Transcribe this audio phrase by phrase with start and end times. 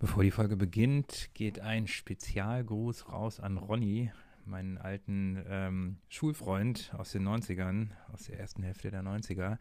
[0.00, 4.10] Bevor die Folge beginnt, geht ein Spezialgruß raus an Ronny,
[4.46, 9.58] meinen alten ähm, Schulfreund aus den 90ern, aus der ersten Hälfte der 90er.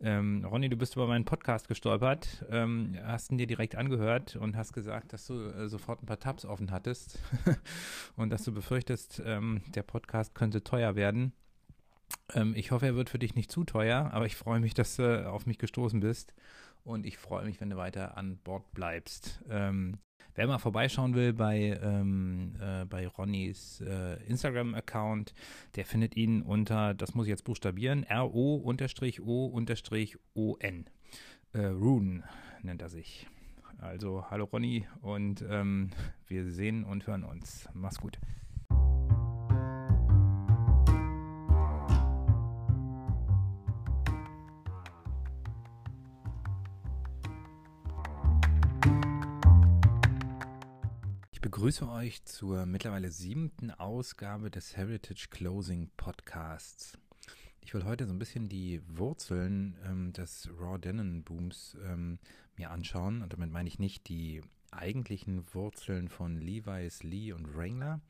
[0.00, 4.56] Ähm, Ronny, du bist über meinen Podcast gestolpert, ähm, hast ihn dir direkt angehört und
[4.56, 7.20] hast gesagt, dass du äh, sofort ein paar Tabs offen hattest
[8.16, 11.32] und dass du befürchtest, ähm, der Podcast könnte teuer werden.
[12.34, 14.96] Ähm, ich hoffe, er wird für dich nicht zu teuer, aber ich freue mich, dass
[14.96, 16.34] du auf mich gestoßen bist
[16.88, 19.44] und ich freue mich, wenn du weiter an Bord bleibst.
[19.50, 19.98] Ähm,
[20.34, 25.34] wer mal vorbeischauen will bei, ähm, äh, bei Ronnys äh, Instagram-Account,
[25.76, 28.74] der findet ihn unter, das muss ich jetzt buchstabieren, R-O-O-O-N.
[31.52, 32.24] Äh, Rune
[32.62, 33.26] nennt er sich.
[33.80, 35.90] Also, hallo Ronny und ähm,
[36.26, 37.68] wir sehen und hören uns.
[37.74, 38.18] Mach's gut.
[51.50, 56.98] Begrüße euch zur mittlerweile siebten Ausgabe des Heritage Closing Podcasts.
[57.62, 62.18] Ich will heute so ein bisschen die Wurzeln ähm, des Raw Denon Booms ähm,
[62.58, 63.22] mir anschauen.
[63.22, 64.42] Und damit meine ich nicht die
[64.72, 68.02] eigentlichen Wurzeln von Levi's, Lee und Wrangler,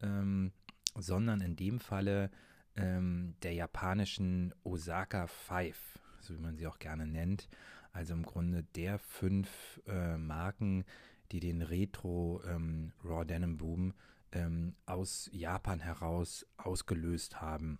[0.00, 0.52] ähm,
[0.96, 2.30] sondern in dem Falle
[2.76, 7.48] ähm, der japanischen Osaka Five, so wie man sie auch gerne nennt.
[7.90, 10.84] Also im Grunde der fünf äh, Marken,
[11.32, 13.94] die den Retro ähm, Raw Denim Boom
[14.32, 17.78] ähm, aus Japan heraus ausgelöst haben.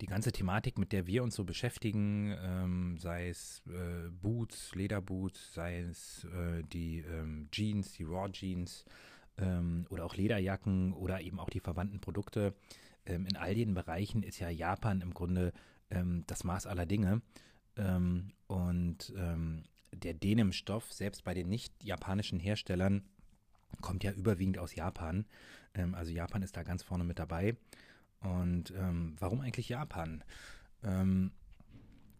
[0.00, 5.52] Die ganze Thematik, mit der wir uns so beschäftigen, ähm, sei es äh, Boots, Lederboots,
[5.52, 8.86] sei es äh, die ähm, Jeans, die Raw Jeans
[9.36, 12.54] ähm, oder auch Lederjacken oder eben auch die verwandten Produkte,
[13.04, 15.52] ähm, in all den Bereichen ist ja Japan im Grunde
[16.28, 17.20] das Maß aller Dinge.
[18.46, 19.12] und
[19.92, 23.02] der Denim-Stoff, selbst bei den nicht japanischen Herstellern,
[23.80, 25.26] kommt ja überwiegend aus Japan.
[25.74, 27.56] Ähm, also Japan ist da ganz vorne mit dabei.
[28.20, 30.22] Und ähm, warum eigentlich Japan?
[30.82, 31.32] Ähm,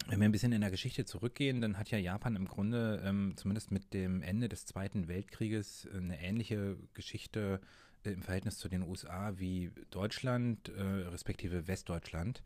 [0.07, 3.35] wenn wir ein bisschen in der Geschichte zurückgehen, dann hat ja Japan im Grunde ähm,
[3.37, 7.61] zumindest mit dem Ende des Zweiten Weltkrieges eine ähnliche Geschichte
[8.05, 12.43] äh, im Verhältnis zu den USA wie Deutschland, äh, respektive Westdeutschland.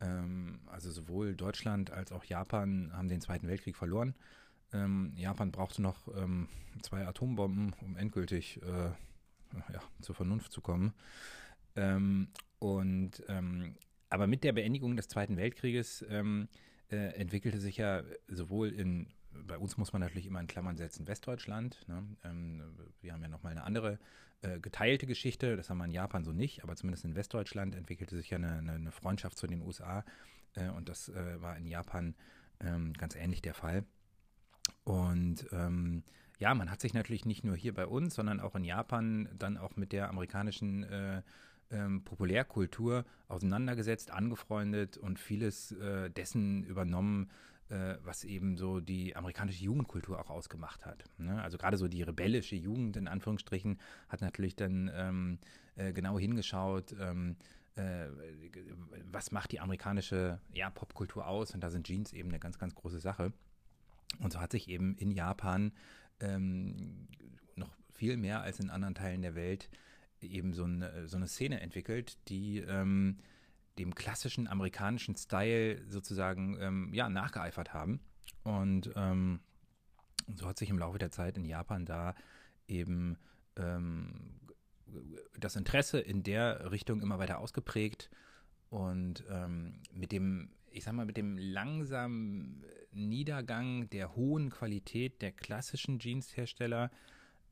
[0.00, 4.14] Ähm, also sowohl Deutschland als auch Japan haben den Zweiten Weltkrieg verloren.
[4.72, 6.48] Ähm, Japan brauchte noch ähm,
[6.82, 8.90] zwei Atombomben, um endgültig äh,
[9.72, 10.92] ja, zur Vernunft zu kommen.
[11.76, 12.28] Ähm,
[12.58, 13.76] und ähm,
[14.08, 16.48] aber mit der Beendigung des Zweiten Weltkrieges ähm,
[16.90, 19.08] äh, entwickelte sich ja sowohl in
[19.46, 21.84] bei uns muss man natürlich immer in Klammern setzen, Westdeutschland.
[21.88, 22.04] Ne?
[22.24, 22.62] Ähm,
[23.00, 23.98] wir haben ja nochmal eine andere
[24.42, 28.16] äh, geteilte Geschichte, das haben wir in Japan so nicht, aber zumindest in Westdeutschland entwickelte
[28.16, 30.04] sich ja eine, eine, Freundschaft zu den USA
[30.54, 32.14] äh, und das äh, war in Japan
[32.60, 33.84] ähm, ganz ähnlich der Fall.
[34.84, 36.02] Und ähm,
[36.38, 39.56] ja, man hat sich natürlich nicht nur hier bei uns, sondern auch in Japan dann
[39.56, 41.22] auch mit der amerikanischen äh,
[41.70, 47.30] ähm, Populärkultur auseinandergesetzt, angefreundet und vieles äh, dessen übernommen,
[47.68, 51.04] äh, was eben so die amerikanische Jugendkultur auch ausgemacht hat.
[51.18, 51.42] Ne?
[51.42, 55.38] Also gerade so die rebellische Jugend in Anführungsstrichen hat natürlich dann ähm,
[55.76, 57.36] äh, genau hingeschaut, ähm,
[57.76, 58.06] äh,
[59.10, 62.74] was macht die amerikanische ja, Popkultur aus und da sind Jeans eben eine ganz, ganz
[62.74, 63.32] große Sache.
[64.20, 65.72] Und so hat sich eben in Japan
[66.20, 67.08] ähm,
[67.56, 69.68] noch viel mehr als in anderen Teilen der Welt
[70.20, 73.18] eben so eine, so eine Szene entwickelt, die ähm,
[73.78, 78.00] dem klassischen amerikanischen Style sozusagen ähm, ja, nachgeeifert haben.
[78.44, 79.40] Und ähm,
[80.34, 82.14] so hat sich im Laufe der Zeit in Japan da
[82.68, 83.16] eben
[83.56, 84.40] ähm,
[85.38, 88.10] das Interesse in der Richtung immer weiter ausgeprägt.
[88.68, 95.32] Und ähm, mit dem, ich sag mal, mit dem langsamen Niedergang der hohen Qualität der
[95.32, 96.90] klassischen Jeans-Hersteller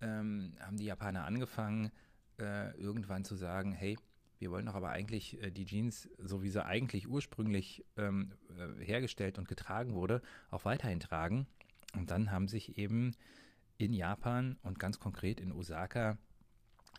[0.00, 1.90] ähm, haben die Japaner angefangen,
[2.38, 3.96] äh, irgendwann zu sagen, hey,
[4.38, 8.84] wir wollen doch aber eigentlich äh, die Jeans, so wie sie eigentlich ursprünglich ähm, äh,
[8.84, 11.46] hergestellt und getragen wurde, auch weiterhin tragen.
[11.94, 13.12] Und dann haben sich eben
[13.76, 16.18] in Japan und ganz konkret in Osaka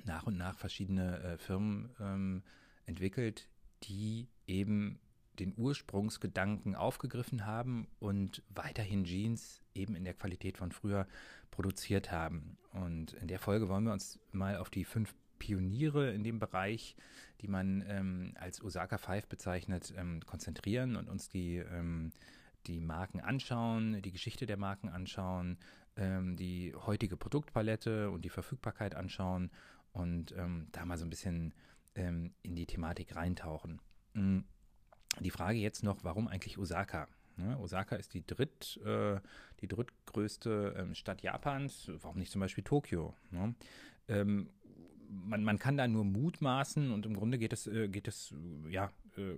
[0.05, 2.43] nach und nach verschiedene äh, Firmen ähm,
[2.85, 3.49] entwickelt,
[3.83, 4.99] die eben
[5.41, 11.07] den Ursprungsgedanken aufgegriffen haben und weiterhin Jeans eben in der Qualität von früher
[11.49, 12.57] produziert haben.
[12.71, 16.95] Und in der Folge wollen wir uns mal auf die fünf Pioniere in dem Bereich,
[17.41, 22.11] die man ähm, als Osaka Five bezeichnet, ähm, konzentrieren und uns die, ähm,
[22.67, 25.57] die Marken anschauen, die Geschichte der Marken anschauen,
[25.97, 29.49] ähm, die heutige Produktpalette und die Verfügbarkeit anschauen
[29.91, 31.55] und ähm, da mal so ein bisschen
[31.95, 33.81] ähm, in die Thematik reintauchen.
[34.13, 34.45] Mhm.
[35.19, 37.07] Die Frage jetzt noch, warum eigentlich Osaka?
[37.37, 37.57] Ne?
[37.59, 39.19] Osaka ist die, dritt, äh,
[39.59, 41.91] die drittgrößte ähm, Stadt Japans.
[42.01, 43.13] Warum nicht zum Beispiel Tokio?
[43.31, 43.55] Ne?
[44.07, 44.49] Ähm,
[45.09, 48.33] man, man kann da nur mutmaßen und im Grunde geht es, äh, geht es
[48.69, 49.37] ja, äh,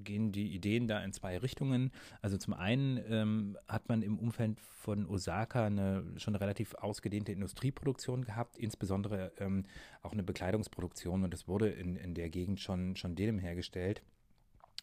[0.00, 1.90] gehen die Ideen da in zwei Richtungen.
[2.22, 7.32] Also zum einen ähm, hat man im Umfeld von Osaka eine schon eine relativ ausgedehnte
[7.32, 9.64] Industrieproduktion gehabt, insbesondere ähm,
[10.02, 14.02] auch eine Bekleidungsproduktion und das wurde in, in der Gegend schon, schon Denim hergestellt.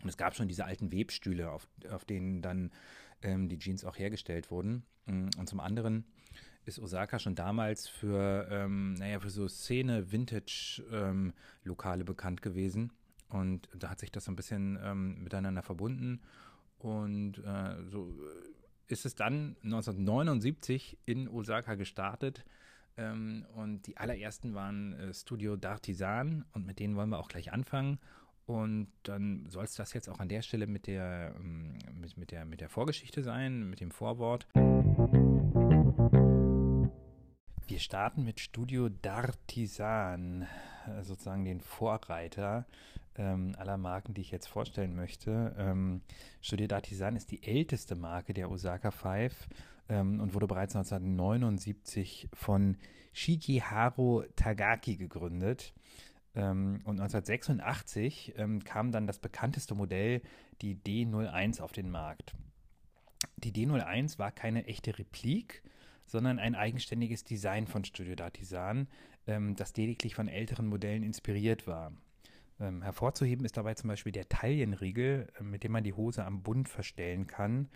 [0.02, 2.72] Und es gab schon diese alten Webstühle, auf, auf denen dann
[3.22, 4.84] ähm, die Jeans auch hergestellt wurden.
[5.08, 6.06] Und zum anderen
[6.66, 12.92] ist Osaka schon damals für, ähm, naja, für so Szene-Vintage-Lokale ähm, bekannt gewesen.
[13.30, 16.22] Und da hat sich das so ein bisschen ähm, miteinander verbunden.
[16.80, 18.12] Und äh, so
[18.88, 22.46] ist es dann 1979 in Osaka gestartet.
[22.98, 27.52] Ähm, und die allerersten waren äh, Studio D'Artisan und mit denen wollen wir auch gleich
[27.52, 28.00] anfangen.
[28.46, 32.32] Und dann soll es das jetzt auch an der Stelle mit der, ähm, mit, mit,
[32.32, 34.48] der, mit der Vorgeschichte sein, mit dem Vorwort.
[37.68, 42.68] Wir starten mit Studio D'Artisan, äh, sozusagen den Vorreiter
[43.18, 45.56] ähm, aller Marken, die ich jetzt vorstellen möchte.
[45.58, 46.02] Ähm,
[46.42, 49.48] Studio D'Artisan ist die älteste Marke der Osaka Five
[49.90, 52.78] ähm, und wurde bereits 1979 von
[53.14, 55.74] Shigeharu Tagaki gegründet.
[56.36, 60.22] Ähm, und 1986 ähm, kam dann das bekannteste Modell,
[60.62, 62.36] die D01 auf den Markt.
[63.38, 65.64] Die D01 war keine echte Replik,
[66.06, 68.88] sondern ein eigenständiges Design von Studio D'Artisan,
[69.28, 71.94] ähm, das lediglich von älteren Modellen inspiriert war.
[72.60, 76.42] Ähm, hervorzuheben ist dabei zum Beispiel der Taillenriegel, äh, mit dem man die Hose am
[76.42, 77.70] Bund verstellen kann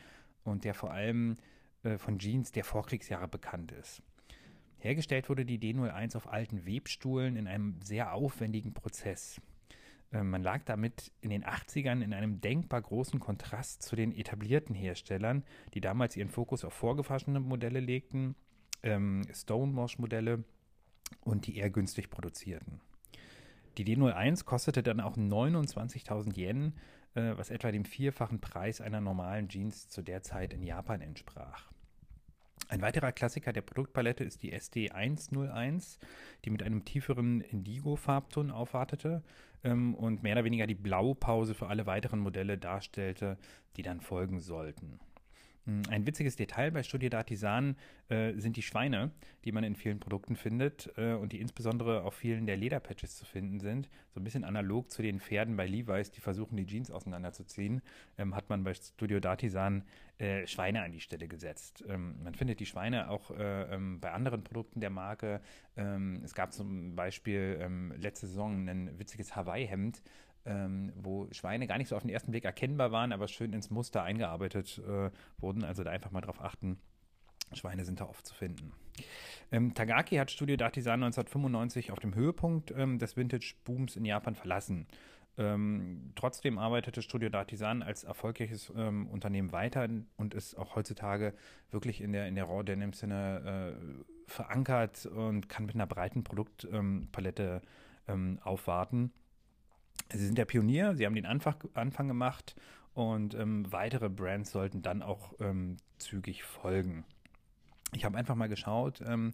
[0.44, 1.38] und der vor allem
[1.84, 4.02] äh, von Jeans der Vorkriegsjahre bekannt ist.
[4.80, 9.42] Hergestellt wurde die D01 auf alten Webstuhlen in einem sehr aufwendigen Prozess.
[10.12, 14.76] Ähm, man lag damit in den 80ern in einem denkbar großen Kontrast zu den etablierten
[14.76, 15.44] Herstellern,
[15.74, 18.36] die damals ihren Fokus auf vorgefassene Modelle legten,
[18.82, 20.44] ähm, Stonewash-Modelle
[21.22, 22.80] und die eher günstig produzierten.
[23.78, 26.74] Die D01 kostete dann auch 29.000 Yen,
[27.16, 31.72] äh, was etwa dem vierfachen Preis einer normalen Jeans zu der Zeit in Japan entsprach.
[32.70, 35.98] Ein weiterer Klassiker der Produktpalette ist die SD101,
[36.46, 39.24] die mit einem tieferen Indigo-Farbton aufwartete
[39.64, 43.40] ähm, und mehr oder weniger die Blaupause für alle weiteren Modelle darstellte,
[43.76, 45.00] die dann folgen sollten.
[45.70, 47.76] Hm, ein witziges Detail bei Studio D'Artisan
[48.10, 49.12] äh, sind die Schweine,
[49.46, 53.26] die man in vielen Produkten findet äh, und die insbesondere auf vielen der Lederpatches zu
[53.26, 53.88] finden sind.
[54.14, 57.82] So ein bisschen analog zu den Pferden bei Levi's, die versuchen, die Jeans auseinanderzuziehen,
[58.18, 59.84] ähm, hat man bei Studio D'Artisan
[60.18, 61.84] äh, Schweine an die Stelle gesetzt.
[61.88, 65.40] Ähm, man findet die Schweine auch äh, ähm, bei anderen Produkten der Marke.
[65.78, 70.02] Ähm, es gab zum Beispiel ähm, letzte Saison ein witziges Hawaii-Hemd,
[70.50, 73.70] ähm, wo Schweine gar nicht so auf den ersten Blick erkennbar waren, aber schön ins
[73.70, 75.64] Muster eingearbeitet äh, wurden.
[75.64, 76.80] Also da einfach mal drauf achten.
[77.54, 78.74] Schweine sind da oft zu finden.
[79.52, 84.88] Ähm, Tagaki hat Studio D'Artisan 1995 auf dem Höhepunkt ähm, des Vintage-Booms in Japan verlassen.
[85.38, 89.88] Ähm, trotzdem arbeitete Studio D'Artisan als erfolgreiches ähm, Unternehmen weiter
[90.18, 91.34] und ist auch heutzutage
[91.72, 97.62] wirklich in der, in der Raw Denim-Szene äh, verankert und kann mit einer breiten Produktpalette
[98.08, 99.12] ähm, aufwarten.
[100.12, 102.56] Sie sind der Pionier, sie haben den Anfang, Anfang gemacht
[102.94, 107.06] und ähm, weitere Brands sollten dann auch ähm, zügig folgen.
[107.94, 109.34] Ich habe einfach mal geschaut, ähm,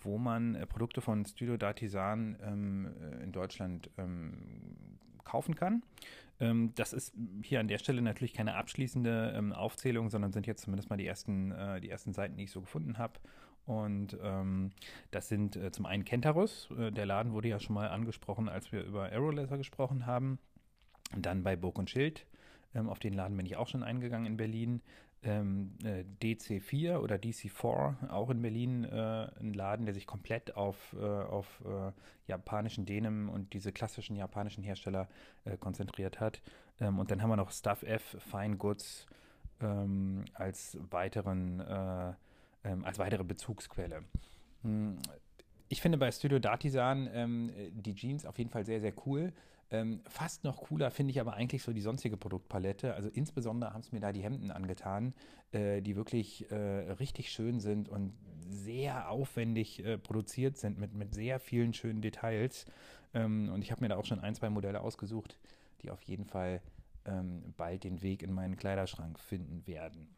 [0.00, 5.82] wo man äh, Produkte von Studio D'Artisan ähm, äh, in Deutschland ähm, kaufen kann.
[6.40, 10.90] Ähm, das ist hier an der Stelle natürlich keine abschließende Aufzählung, sondern sind jetzt zumindest
[10.90, 13.14] mal die ersten, äh, die ersten Seiten, die ich so gefunden habe.
[13.68, 14.70] Und ähm,
[15.10, 18.72] das sind äh, zum einen Kentarus, äh, der Laden wurde ja schon mal angesprochen, als
[18.72, 20.38] wir über Aerolaser gesprochen haben.
[21.14, 22.24] Und dann bei Burg und Schild,
[22.74, 24.80] ähm, auf den Laden bin ich auch schon eingegangen in Berlin.
[25.22, 30.96] Ähm, äh, DC4 oder DC4, auch in Berlin, äh, ein Laden, der sich komplett auf,
[30.98, 31.92] äh, auf äh,
[32.26, 35.08] japanischen Denim und diese klassischen japanischen Hersteller
[35.60, 36.40] konzentriert hat.
[36.80, 39.06] Ähm, und dann haben wir noch Stuff F, Fine Goods
[39.60, 42.16] ähm, als weiteren
[42.64, 44.04] ähm, als weitere Bezugsquelle.
[44.62, 44.98] Hm,
[45.68, 49.32] ich finde bei Studio Dartisan ähm, die Jeans auf jeden Fall sehr, sehr cool.
[49.70, 52.94] Ähm, fast noch cooler finde ich aber eigentlich so die sonstige Produktpalette.
[52.94, 55.12] Also insbesondere haben es mir da die Hemden angetan,
[55.52, 56.56] äh, die wirklich äh,
[56.92, 58.14] richtig schön sind und
[58.48, 62.64] sehr aufwendig äh, produziert sind mit, mit sehr vielen schönen Details.
[63.12, 65.36] Ähm, und ich habe mir da auch schon ein, zwei Modelle ausgesucht,
[65.82, 66.62] die auf jeden Fall
[67.04, 70.08] ähm, bald den Weg in meinen Kleiderschrank finden werden.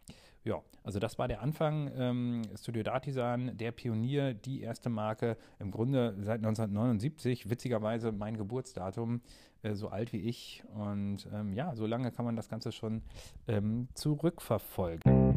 [0.44, 1.90] Ja, also das war der Anfang.
[1.94, 9.20] Ähm, Studio Dartisan, der Pionier, die erste Marke, im Grunde seit 1979, witzigerweise mein Geburtsdatum,
[9.62, 10.64] äh, so alt wie ich.
[10.75, 13.02] Und ähm, ja, so lange kann man das Ganze schon
[13.49, 15.30] ähm, zurückverfolgen.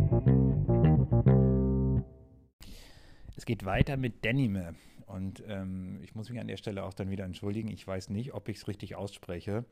[3.35, 4.75] Es geht weiter mit Denime.
[5.05, 7.69] Und ähm, ich muss mich an der Stelle auch dann wieder entschuldigen.
[7.69, 9.65] Ich weiß nicht, ob ich es richtig ausspreche.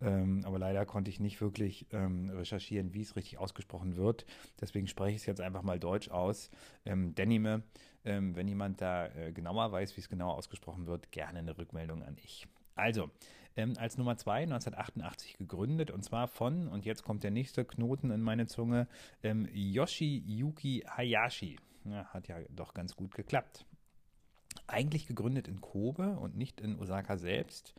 [0.00, 4.26] Ähm, aber leider konnte ich nicht wirklich ähm, recherchieren, wie es richtig ausgesprochen wird.
[4.60, 6.50] Deswegen spreche ich es jetzt einfach mal deutsch aus.
[6.84, 7.62] Ähm, Denime,
[8.04, 12.02] ähm, wenn jemand da äh, genauer weiß, wie es genau ausgesprochen wird, gerne eine Rückmeldung
[12.02, 12.46] an ich.
[12.74, 13.10] Also,
[13.56, 18.10] ähm, als Nummer 2 1988 gegründet und zwar von, und jetzt kommt der nächste Knoten
[18.10, 18.86] in meine Zunge,
[19.22, 21.58] ähm, Yoshiyuki Hayashi.
[21.84, 23.64] Ja, hat ja doch ganz gut geklappt.
[24.66, 27.74] Eigentlich gegründet in Kobe und nicht in Osaka selbst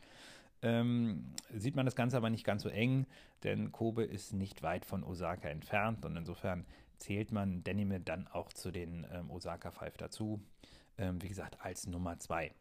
[0.62, 3.06] ähm, sieht man das Ganze aber nicht ganz so eng,
[3.44, 6.66] denn Kobe ist nicht weit von Osaka entfernt und insofern
[6.98, 10.40] zählt man Denime dann auch zu den ähm, Osaka Five dazu.
[10.96, 12.52] Ähm, wie gesagt, als Nummer zwei.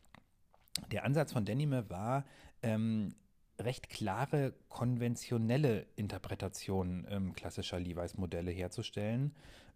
[0.92, 2.24] Der Ansatz von Denime war,
[2.62, 3.16] ähm,
[3.60, 9.36] recht klare konventionelle Interpretationen ähm, klassischer Levi's-Modelle herzustellen.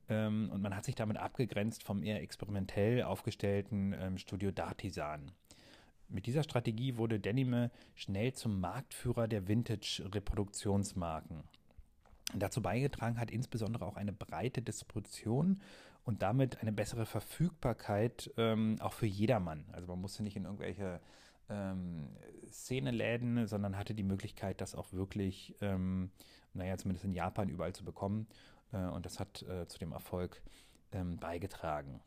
[0.09, 5.31] Ähm, und man hat sich damit abgegrenzt vom eher experimentell aufgestellten ähm, Studio Dartisan.
[6.11, 11.43] Mit dieser Strategie wurde Denime schnell zum Marktführer der Vintage-Reproduktionsmarken.
[12.33, 15.61] Dazu beigetragen hat insbesondere auch eine breite Distribution
[16.03, 19.63] und damit eine bessere Verfügbarkeit ähm, auch für jedermann.
[19.71, 20.99] Also man musste nicht in irgendwelche
[21.49, 22.09] ähm,
[22.49, 26.11] Szeneläden, sondern hatte die Möglichkeit, das auch wirklich, ähm,
[26.53, 28.27] naja, zumindest in Japan überall zu bekommen.
[28.73, 30.41] Äh, und das hat äh, zu dem Erfolg
[30.91, 32.01] ähm, beigetragen.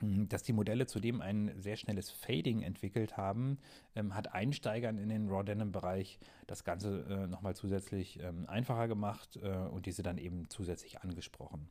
[0.00, 3.58] Mhm, dass die Modelle zudem ein sehr schnelles Fading entwickelt haben,
[3.96, 9.38] ähm, hat Einsteigern in den Raw Denim-Bereich das Ganze äh, nochmal zusätzlich ähm, einfacher gemacht
[9.42, 11.68] äh, und diese dann eben zusätzlich angesprochen.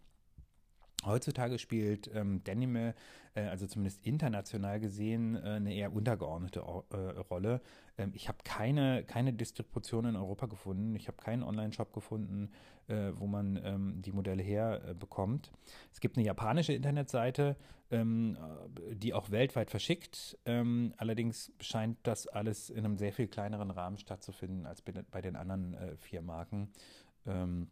[1.08, 2.94] Heutzutage spielt ähm, Denime,
[3.34, 6.96] äh, also zumindest international gesehen, äh, eine eher untergeordnete äh,
[7.30, 7.62] Rolle.
[7.98, 10.96] Ähm, ich habe keine, keine Distribution in Europa gefunden.
[10.96, 12.52] Ich habe keinen Online-Shop gefunden,
[12.88, 15.48] äh, wo man ähm, die Modelle herbekommt.
[15.48, 17.56] Äh, es gibt eine japanische Internetseite,
[17.90, 18.38] ähm,
[18.92, 20.38] die auch weltweit verschickt.
[20.46, 25.36] Ähm, allerdings scheint das alles in einem sehr viel kleineren Rahmen stattzufinden als bei den
[25.36, 26.70] anderen äh, vier Marken.
[27.26, 27.70] Ähm,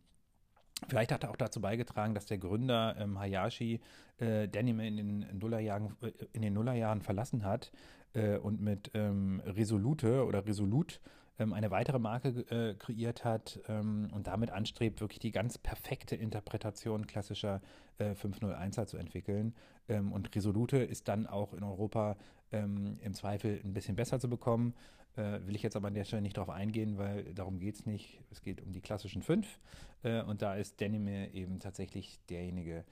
[0.87, 3.79] Vielleicht hat er auch dazu beigetragen, dass der Gründer ähm, Hayashi
[4.17, 7.71] äh, Denime in den Nullerjahren, äh, in den Nullerjahren verlassen hat
[8.13, 10.99] äh, und mit ähm, Resolute oder Resolut
[11.37, 16.15] ähm, eine weitere Marke äh, kreiert hat ähm, und damit anstrebt, wirklich die ganz perfekte
[16.15, 17.61] Interpretation klassischer
[17.99, 19.53] 501er äh, zu entwickeln.
[19.87, 22.17] Ähm, und Resolute ist dann auch in Europa
[22.51, 24.73] ähm, im Zweifel ein bisschen besser zu bekommen.
[25.15, 27.85] Äh, will ich jetzt aber an der Stelle nicht darauf eingehen, weil darum geht es
[27.85, 28.19] nicht.
[28.31, 29.59] Es geht um die klassischen fünf.
[30.03, 32.83] Äh, und da ist Denime eben tatsächlich derjenige,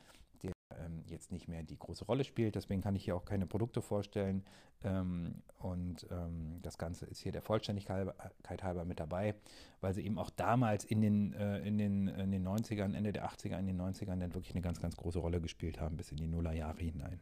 [0.42, 2.56] der ähm, jetzt nicht mehr die große Rolle spielt.
[2.56, 4.44] Deswegen kann ich hier auch keine Produkte vorstellen.
[4.84, 9.36] Ähm, und ähm, das Ganze ist hier der Vollständigkeit halber mit dabei,
[9.82, 13.28] weil sie eben auch damals in den, äh, in, den, in den 90ern, Ende der
[13.30, 16.18] 80er, in den 90ern dann wirklich eine ganz, ganz große Rolle gespielt haben, bis in
[16.18, 17.20] die Nullerjahre hinein.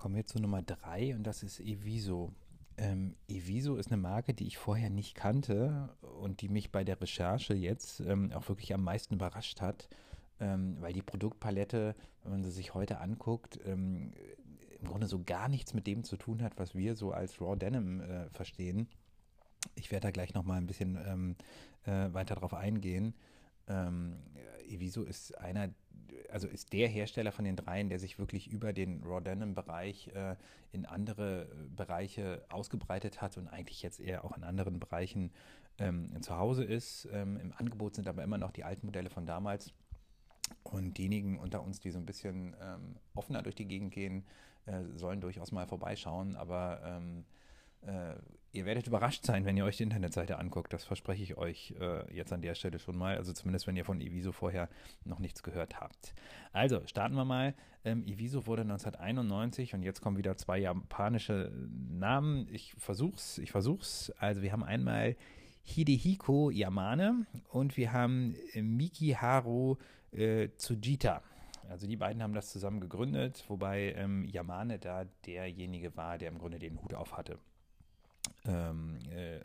[0.00, 2.32] Kommen wir zu Nummer drei und das ist Eviso.
[2.78, 5.90] Ähm, Eviso ist eine Marke, die ich vorher nicht kannte
[6.22, 9.90] und die mich bei der Recherche jetzt ähm, auch wirklich am meisten überrascht hat,
[10.40, 14.14] ähm, weil die Produktpalette, wenn man sie sich heute anguckt, ähm,
[14.80, 17.54] im Grunde so gar nichts mit dem zu tun hat, was wir so als Raw
[17.54, 18.88] Denim äh, verstehen.
[19.74, 21.36] Ich werde da gleich nochmal ein bisschen ähm,
[21.84, 23.12] äh, weiter drauf eingehen.
[23.68, 24.16] Ähm,
[24.66, 25.68] Eviso ist einer
[26.30, 30.08] also ist der Hersteller von den dreien, der sich wirklich über den Raw Denim Bereich
[30.08, 30.36] äh,
[30.72, 35.32] in andere Bereiche ausgebreitet hat und eigentlich jetzt eher auch in anderen Bereichen
[35.78, 37.08] ähm, zu Hause ist.
[37.12, 39.72] Ähm, Im Angebot sind aber immer noch die alten Modelle von damals.
[40.62, 44.24] Und diejenigen unter uns, die so ein bisschen ähm, offener durch die Gegend gehen,
[44.66, 46.36] äh, sollen durchaus mal vorbeischauen.
[46.36, 47.24] Aber ähm,
[47.82, 48.14] äh,
[48.52, 50.72] ihr werdet überrascht sein, wenn ihr euch die Internetseite anguckt.
[50.72, 53.16] Das verspreche ich euch äh, jetzt an der Stelle schon mal.
[53.16, 54.68] Also zumindest, wenn ihr von Eviso vorher
[55.04, 56.14] noch nichts gehört habt.
[56.52, 57.54] Also, starten wir mal.
[57.84, 62.48] Ähm, Eviso wurde 1991 und jetzt kommen wieder zwei japanische Namen.
[62.52, 64.10] Ich versuch's, ich versuch's.
[64.18, 65.16] Also, wir haben einmal
[65.62, 69.76] Hidehiko Yamane und wir haben Mikiharu
[70.12, 71.22] äh, Tsujita.
[71.68, 76.38] Also die beiden haben das zusammen gegründet, wobei ähm, Yamane da derjenige war, der im
[76.38, 77.38] Grunde den Hut auf hatte.
[78.46, 79.40] Ähm, äh,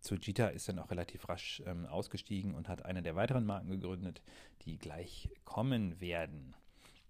[0.00, 4.22] Tsujita ist dann auch relativ rasch ähm, ausgestiegen und hat eine der weiteren Marken gegründet,
[4.62, 6.54] die gleich kommen werden.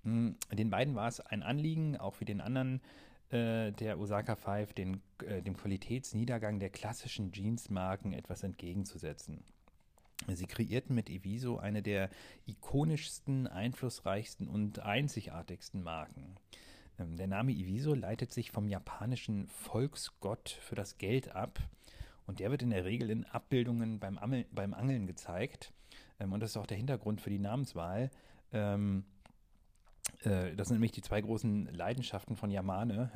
[0.03, 2.81] Hm, den beiden war es ein Anliegen, auch wie den anderen
[3.31, 9.45] äh, der Osaka Five, den, äh, dem Qualitätsniedergang der klassischen Jeans-Marken etwas entgegenzusetzen.
[10.29, 12.09] Sie kreierten mit Eviso eine der
[12.47, 16.37] ikonischsten, einflussreichsten und einzigartigsten Marken.
[16.99, 21.59] Ähm, der Name Eviso leitet sich vom japanischen Volksgott für das Geld ab
[22.27, 25.73] und der wird in der Regel in Abbildungen beim, Ammel, beim Angeln gezeigt.
[26.19, 28.11] Ähm, und das ist auch der Hintergrund für die Namenswahl.
[28.53, 29.05] Ähm,
[30.23, 33.11] äh, das sind nämlich die zwei großen Leidenschaften von Yamane,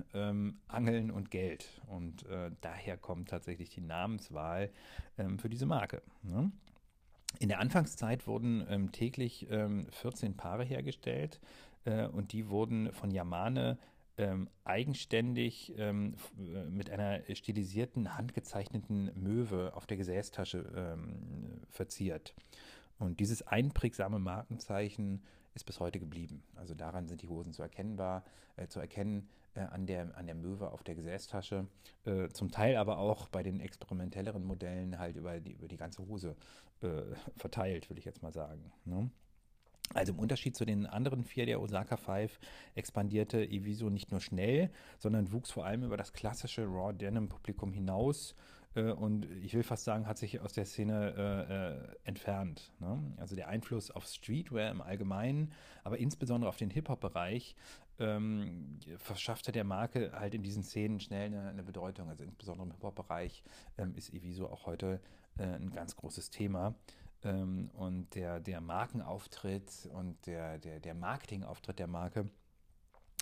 [0.68, 1.80] Angeln und Geld.
[1.86, 4.70] Und äh, daher kommt tatsächlich die Namenswahl
[5.38, 6.02] für diese Marke.
[6.22, 6.50] Ne?
[7.38, 9.46] In der Anfangszeit wurden täglich
[9.90, 11.40] 14 Paare hergestellt
[11.84, 13.78] äh, und die wurden von Yamane
[14.18, 22.34] ähm, eigenständig ähm, äh, mit einer stilisierten, handgezeichneten Möwe auf der Gesäßtasche ähm, verziert.
[22.98, 25.22] Und dieses einprägsame Markenzeichen
[25.54, 26.42] ist bis heute geblieben.
[26.54, 28.24] Also daran sind die Hosen zu erkennbar,
[28.56, 31.66] äh, zu erkennen äh, an, der, an der Möwe auf der Gesäßtasche.
[32.04, 36.06] Äh, zum Teil aber auch bei den experimentelleren Modellen halt über die, über die ganze
[36.06, 36.36] Hose
[36.82, 37.02] äh,
[37.36, 38.70] verteilt, würde ich jetzt mal sagen.
[38.84, 39.10] Ne?
[39.94, 42.38] Also im Unterschied zu den anderen vier der Osaka Five
[42.74, 47.72] expandierte Eviso nicht nur schnell, sondern wuchs vor allem über das klassische Raw Denim Publikum
[47.72, 48.36] hinaus
[48.74, 52.72] äh, und ich will fast sagen, hat sich aus der Szene äh, äh, entfernt.
[52.78, 53.00] Ne?
[53.16, 57.56] Also der Einfluss auf Streetwear im Allgemeinen, aber insbesondere auf den Hip-Hop-Bereich
[57.98, 62.08] ähm, verschaffte der Marke halt in diesen Szenen schnell eine, eine Bedeutung.
[62.08, 63.42] Also insbesondere im Hip-Hop-Bereich
[63.76, 65.00] ähm, ist Eviso auch heute
[65.38, 66.74] äh, ein ganz großes Thema.
[67.22, 72.30] Ähm, und der, der Markenauftritt und der, der, der Marketingauftritt der Marke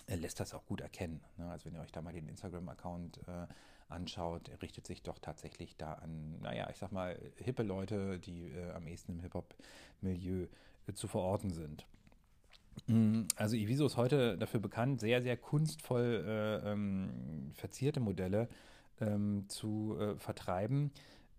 [0.07, 1.21] äh, lässt das auch gut erkennen.
[1.37, 1.49] Ne?
[1.49, 3.47] Also wenn ihr euch da mal den Instagram-Account äh,
[3.89, 8.71] anschaut, richtet sich doch tatsächlich da an, naja, ich sag mal, hippe Leute, die äh,
[8.71, 10.47] am ehesten im Hip-Hop-Milieu
[10.87, 11.85] äh, zu verorten sind.
[12.87, 18.47] Mm, also Iviso ist heute dafür bekannt, sehr, sehr kunstvoll äh, ähm, verzierte Modelle
[19.01, 20.91] ähm, zu äh, vertreiben.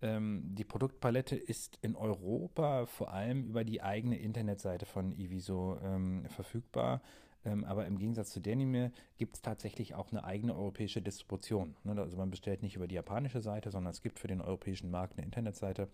[0.02, 6.24] Ähm, die Produktpalette ist in Europa vor allem über die eigene Internetseite von Iviso ähm,
[6.28, 7.02] verfügbar.
[7.44, 11.74] Ähm, aber im Gegensatz zu Denime gibt es tatsächlich auch eine eigene europäische Distribution.
[11.84, 12.00] Ne?
[12.00, 15.16] Also man bestellt nicht über die japanische Seite, sondern es gibt für den europäischen Markt
[15.16, 15.88] eine Internetseite,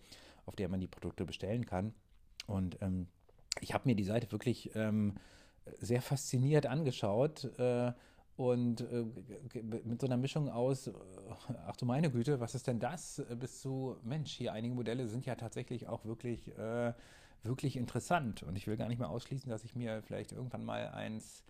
[0.45, 1.93] auf der man die Produkte bestellen kann.
[2.47, 3.07] Und ähm,
[3.61, 5.15] ich habe mir die Seite wirklich ähm,
[5.79, 7.45] sehr fasziniert angeschaut.
[7.57, 7.93] Äh,
[8.37, 9.03] und äh,
[9.83, 10.93] mit so einer Mischung aus, äh,
[11.65, 13.17] ach du meine Güte, was ist denn das?
[13.17, 16.93] Äh, bis zu, Mensch, hier einige Modelle sind ja tatsächlich auch wirklich, äh,
[17.41, 18.43] wirklich interessant.
[18.43, 21.43] Und ich will gar nicht mehr ausschließen, dass ich mir vielleicht irgendwann mal eins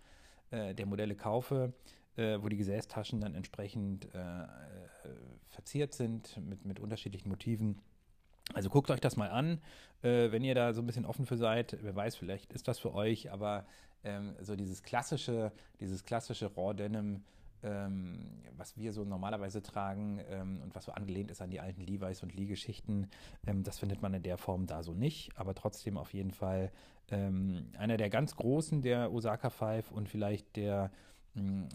[0.50, 1.74] äh, der Modelle kaufe,
[2.16, 4.08] äh, wo die Gesäßtaschen dann entsprechend
[5.50, 7.80] verziert sind mit, mit unterschiedlichen Motiven.
[8.54, 9.60] Also guckt euch das mal an,
[10.02, 11.76] wenn ihr da so ein bisschen offen für seid.
[11.82, 13.66] Wer weiß, vielleicht ist das für euch, aber
[14.04, 17.22] ähm, so dieses klassische, dieses klassische Raw Denim,
[17.62, 18.18] ähm,
[18.56, 22.22] was wir so normalerweise tragen ähm, und was so angelehnt ist an die alten Levi's
[22.22, 23.08] und Lee-Geschichten,
[23.46, 26.70] ähm, das findet man in der Form da so nicht, aber trotzdem auf jeden Fall
[27.10, 30.90] ähm, einer der ganz großen der Osaka Five und vielleicht der
[31.34, 31.68] mh, mm,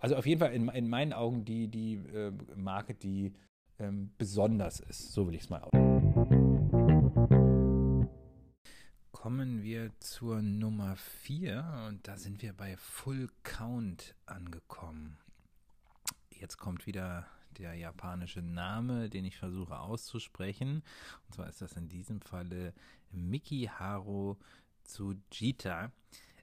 [0.00, 3.34] also auf jeden Fall in, in meinen Augen die, die äh, Marke, die
[3.78, 6.35] ähm, besonders ist, so will ich es mal ausdrücken
[9.26, 15.18] kommen wir zur Nummer 4 und da sind wir bei Full Count angekommen.
[16.30, 17.26] Jetzt kommt wieder
[17.58, 20.84] der japanische Name, den ich versuche auszusprechen.
[21.26, 22.72] Und zwar ist das in diesem Falle
[23.10, 24.36] Mikiharu
[24.84, 25.90] Tsujita,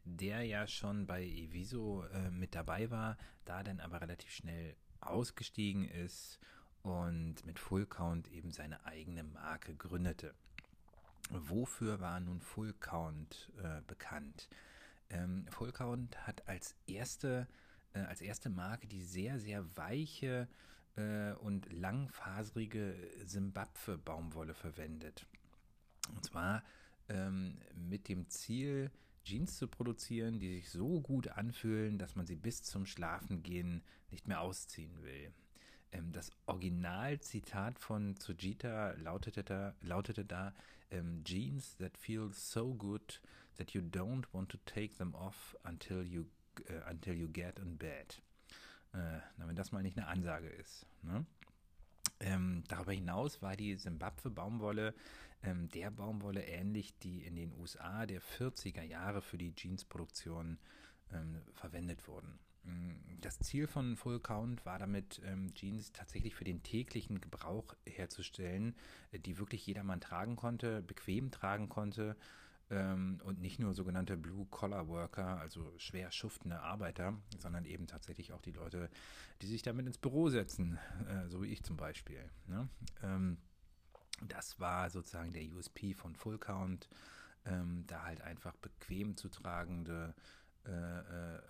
[0.04, 5.86] der ja schon bei Eviso äh, mit dabei war, da dann aber relativ schnell ausgestiegen
[5.86, 6.38] ist
[6.82, 10.36] und mit Full Count eben seine eigene Marke gründete.
[11.30, 14.50] Wofür war nun Full Count äh, bekannt?
[15.10, 17.48] Ähm, Full Count hat als erste,
[17.94, 20.48] äh, als erste Marke die sehr, sehr weiche
[20.96, 25.26] äh, und langfaserige Simbabwe-Baumwolle verwendet.
[26.14, 26.64] Und zwar
[27.10, 28.92] ähm, mit dem Ziel,
[29.24, 33.82] Jeans zu produzieren, die sich so gut anfühlen, dass man sie bis zum Schlafengehen
[34.12, 35.32] nicht mehr ausziehen will.
[35.94, 40.54] Ähm, das Originalzitat von Tsujita lautete da, lautete da
[40.92, 43.22] ähm, Jeans that feel so good
[43.58, 46.26] that you don't want to take them off until you,
[46.70, 48.22] uh, until you get in bed.
[48.94, 50.86] Äh, wenn das mal nicht eine Ansage ist.
[51.04, 51.26] Ne?
[52.20, 54.94] Ähm, darüber hinaus war die Simbabwe-Baumwolle
[55.44, 60.58] ähm, der Baumwolle ähnlich, die in den USA der 40er Jahre für die Jeansproduktion
[61.12, 62.40] ähm, verwendet wurden.
[62.64, 67.76] Mm, das Ziel von Full Count war damit, ähm, Jeans tatsächlich für den täglichen Gebrauch
[67.86, 68.76] herzustellen,
[69.12, 72.16] äh, die wirklich jedermann tragen konnte, bequem tragen konnte
[72.70, 78.52] ähm, und nicht nur sogenannte Blue-Collar-Worker, also schwer schuftende Arbeiter, sondern eben tatsächlich auch die
[78.52, 78.90] Leute,
[79.42, 82.30] die sich damit ins Büro setzen, äh, so wie ich zum Beispiel.
[82.48, 82.70] Ne?
[83.04, 83.38] Ähm,
[84.28, 86.88] Das war sozusagen der USP von Full Count,
[87.88, 90.14] da halt einfach bequem zu tragende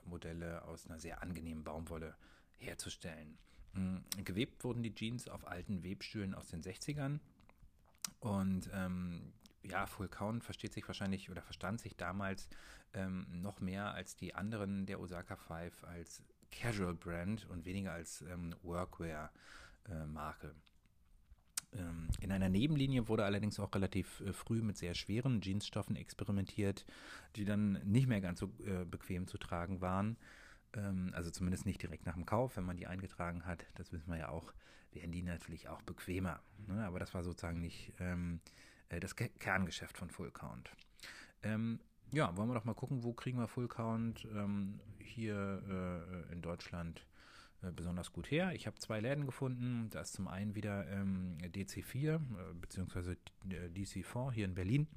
[0.06, 2.16] Modelle aus einer sehr angenehmen Baumwolle
[2.58, 3.38] herzustellen.
[3.74, 4.04] Mhm.
[4.24, 7.20] Gewebt wurden die Jeans auf alten Webstühlen aus den 60ern
[8.20, 12.48] und ähm, ja, Full Count versteht sich wahrscheinlich oder verstand sich damals
[12.94, 16.22] ähm, noch mehr als die anderen der Osaka Five als
[16.52, 19.32] Casual Brand und weniger als ähm, Workwear
[19.90, 20.54] äh, Marke.
[21.78, 26.86] Ähm, in einer Nebenlinie wurde allerdings auch relativ äh, früh mit sehr schweren Jeansstoffen experimentiert,
[27.36, 30.18] die dann nicht mehr ganz so äh, bequem zu tragen waren.
[30.74, 33.66] Ähm, also zumindest nicht direkt nach dem Kauf, wenn man die eingetragen hat.
[33.76, 34.54] Das wissen wir ja auch,
[34.92, 36.42] werden die natürlich auch bequemer.
[36.68, 36.86] Ne?
[36.86, 38.40] Aber das war sozusagen nicht ähm,
[38.90, 40.70] äh, das Kerngeschäft von Full Count.
[42.14, 44.26] Ja, wollen wir doch mal gucken, wo kriegen wir Full Count
[45.00, 47.06] hier in Deutschland
[47.72, 48.54] besonders gut her.
[48.54, 49.90] Ich habe zwei Läden gefunden.
[49.92, 52.20] Da ist zum einen wieder ähm, DC4 äh,
[52.54, 53.16] bzw.
[53.46, 54.88] DC4 hier in Berlin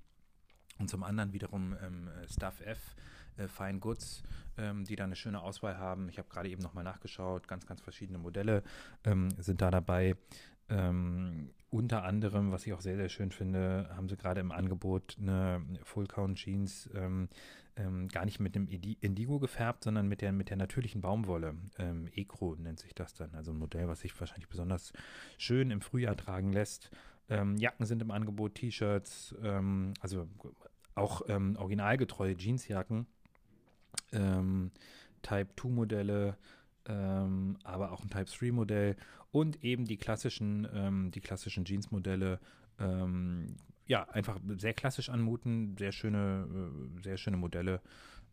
[0.79, 2.97] und zum anderen wiederum ähm, Stuff F,
[3.37, 4.23] äh, Fine Goods,
[4.59, 6.09] ähm, die da eine schöne Auswahl haben.
[6.09, 8.63] Ich habe gerade eben nochmal nachgeschaut, ganz, ganz verschiedene Modelle
[9.05, 10.17] ähm, sind da dabei.
[11.69, 15.63] Unter anderem, was ich auch sehr, sehr schön finde, haben sie gerade im Angebot eine
[15.83, 17.29] Full Count Jeans ähm,
[17.77, 21.55] ähm, gar nicht mit dem Indigo gefärbt, sondern mit der, mit der natürlichen Baumwolle.
[21.79, 23.35] Ähm, Ecro nennt sich das dann.
[23.35, 24.93] Also ein Modell, was sich wahrscheinlich besonders
[25.39, 26.91] schön im Frühjahr tragen lässt.
[27.29, 30.29] Ähm, Jacken sind im Angebot, T-Shirts, ähm, also
[30.95, 33.07] auch ähm, originalgetreue Jeansjacken,
[34.13, 34.71] ähm,
[35.23, 36.39] Type 2 Modelle,
[36.87, 38.97] ähm, aber auch ein Type 3 Modell
[39.37, 42.41] und eben die klassischen, ähm, die klassischen Jeans-Modelle,
[42.81, 47.83] ähm, ja, einfach sehr klassisch anmuten, sehr schöne, äh, sehr schöne Modelle.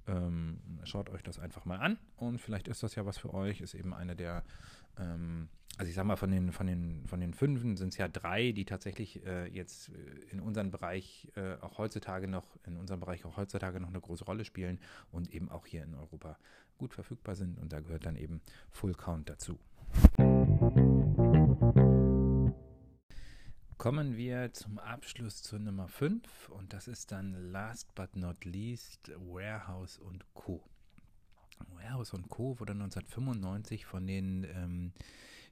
[0.08, 3.60] Ähm, schaut euch das einfach mal an und vielleicht ist das ja was für euch.
[3.60, 4.46] Ist eben eine der,
[4.98, 8.08] ähm, also ich sag mal, von den, von den, von den Fünfen sind es ja
[8.08, 13.02] drei, die tatsächlich äh, jetzt äh, in unserem Bereich äh, auch heutzutage noch, in unserem
[13.02, 14.80] Bereich auch heutzutage noch eine große Rolle spielen
[15.12, 16.38] und eben auch hier in Europa
[16.78, 17.60] gut verfügbar sind.
[17.60, 18.39] Und da gehört dann eben
[18.72, 19.60] Full Count dazu.
[23.84, 29.12] Kommen wir zum Abschluss zu Nummer 5 und das ist dann last but not least
[29.17, 30.63] Warehouse und Co.
[31.67, 32.58] Warehouse und Co.
[32.62, 34.93] wurde 1995 von den ähm,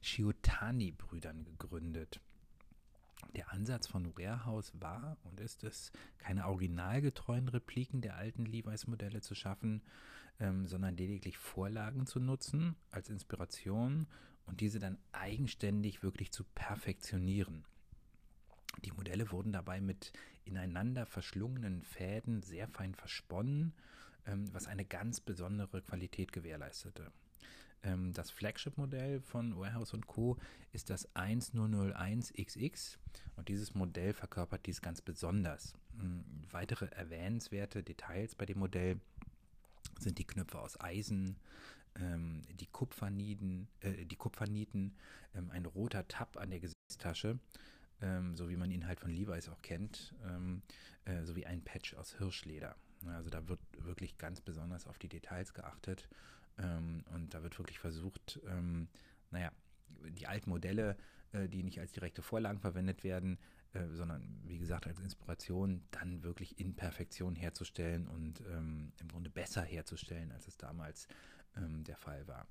[0.00, 2.22] Shiotani-Brüdern gegründet.
[3.36, 9.34] Der Ansatz von Warehouse war und ist es, keine originalgetreuen Repliken der alten Levi's-Modelle zu
[9.34, 9.82] schaffen,
[10.40, 14.06] ähm, sondern lediglich Vorlagen zu nutzen als Inspiration
[14.46, 17.66] und diese dann eigenständig wirklich zu perfektionieren.
[18.84, 20.12] Die Modelle wurden dabei mit
[20.44, 23.74] ineinander verschlungenen Fäden sehr fein versponnen,
[24.26, 27.12] ähm, was eine ganz besondere Qualität gewährleistete.
[27.82, 30.38] Ähm, das Flagship-Modell von Warehouse Co.
[30.72, 32.96] ist das 1001XX
[33.36, 35.74] und dieses Modell verkörpert dies ganz besonders.
[36.00, 39.00] Ähm, weitere erwähnenswerte Details bei dem Modell
[39.98, 41.36] sind die Knöpfe aus Eisen,
[42.00, 44.96] ähm, die Kupfernieten, äh, die Kupfernieten
[45.50, 47.38] ein roter Tab an der Gesichtstasche
[48.02, 50.62] ähm, so wie man ihn halt von Levi's auch kennt, ähm,
[51.04, 52.76] äh, sowie ein Patch aus Hirschleder.
[53.06, 56.08] Also da wird wirklich ganz besonders auf die Details geachtet
[56.58, 58.88] ähm, und da wird wirklich versucht, ähm,
[59.30, 59.50] naja,
[60.08, 60.96] die alten Modelle,
[61.32, 63.38] äh, die nicht als direkte Vorlagen verwendet werden,
[63.72, 69.30] äh, sondern wie gesagt als Inspiration, dann wirklich in Perfektion herzustellen und ähm, im Grunde
[69.30, 71.08] besser herzustellen, als es damals
[71.56, 72.46] ähm, der Fall war.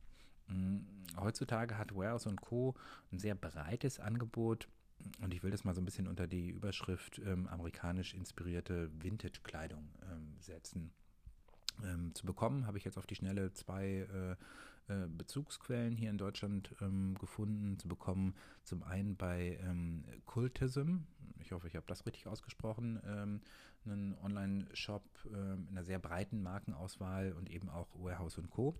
[0.47, 0.85] Mhm.
[1.17, 2.75] Heutzutage hat Warehouse Co.
[3.11, 4.67] ein sehr breites Angebot
[5.21, 9.87] und ich will das mal so ein bisschen unter die Überschrift ähm, amerikanisch inspirierte Vintage-Kleidung
[10.11, 10.91] ähm, setzen.
[11.83, 14.35] Ähm, zu bekommen habe ich jetzt auf die Schnelle zwei äh,
[14.91, 17.77] äh, Bezugsquellen hier in Deutschland ähm, gefunden.
[17.79, 20.97] Zu bekommen zum einen bei ähm, Cultism,
[21.39, 23.41] ich hoffe, ich habe das richtig ausgesprochen, ähm,
[23.83, 28.75] einen Online-Shop in einer sehr breiten Markenauswahl und eben auch Warehouse Co.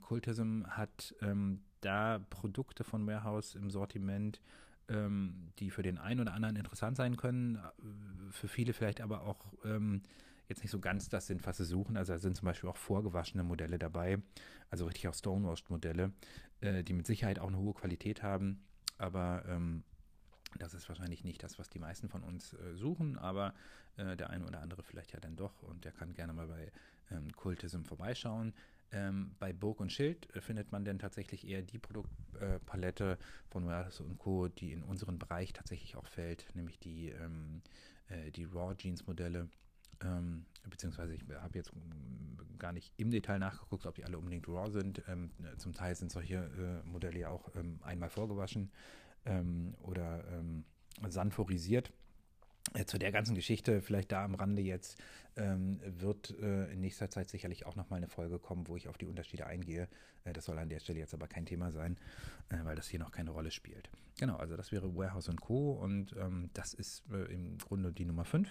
[0.00, 1.14] Cultism hat
[1.82, 4.40] da Produkte von Warehouse im Sortiment,
[4.92, 7.60] ähm, die für den einen oder anderen interessant sein können, äh,
[8.30, 10.02] für viele vielleicht aber auch ähm,
[10.48, 11.96] jetzt nicht so ganz das sind, was sie suchen.
[11.96, 14.18] Also da sind zum Beispiel auch vorgewaschene Modelle dabei,
[14.70, 16.12] also richtig auch Stonewashed-Modelle,
[16.60, 18.64] äh, die mit Sicherheit auch eine hohe Qualität haben,
[18.98, 19.84] aber ähm,
[20.58, 23.54] das ist wahrscheinlich nicht das, was die meisten von uns äh, suchen, aber
[23.96, 26.70] äh, der eine oder andere vielleicht ja dann doch und der kann gerne mal bei
[27.10, 28.52] ähm, Kultism vorbeischauen.
[28.92, 33.16] Ähm, bei Burg und Schild äh, findet man dann tatsächlich eher die Produktpalette äh,
[33.48, 37.62] von Warehouse und Co., die in unseren Bereich tatsächlich auch fällt, nämlich die, ähm,
[38.08, 39.48] äh, die Raw Jeans Modelle.
[40.04, 44.46] Ähm, beziehungsweise ich habe jetzt mm, gar nicht im Detail nachgeguckt, ob die alle unbedingt
[44.46, 45.02] raw sind.
[45.08, 48.70] Ähm, zum Teil sind solche äh, Modelle ja auch ähm, einmal vorgewaschen
[49.24, 50.24] ähm, oder
[51.08, 51.92] sanforisiert.
[52.74, 54.98] Äh, zu der ganzen Geschichte, vielleicht da am Rande jetzt,
[55.36, 58.98] ähm, wird äh, in nächster Zeit sicherlich auch nochmal eine Folge kommen, wo ich auf
[58.98, 59.88] die Unterschiede eingehe.
[60.24, 61.98] Äh, das soll an der Stelle jetzt aber kein Thema sein,
[62.50, 63.90] äh, weil das hier noch keine Rolle spielt.
[64.18, 65.72] Genau, also das wäre Warehouse Co.
[65.72, 68.48] und ähm, das ist äh, im Grunde die Nummer 5.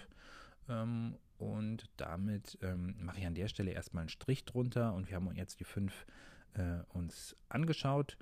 [0.68, 5.16] Ähm, und damit ähm, mache ich an der Stelle erstmal einen Strich drunter und wir
[5.16, 6.06] haben jetzt die 5
[6.54, 8.16] äh, uns angeschaut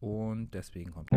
[0.00, 1.10] und deswegen kommt.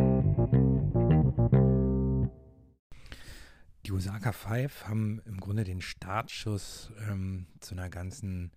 [3.85, 8.51] Die Osaka Five haben im Grunde den Startschuss ähm, zu einer ganzen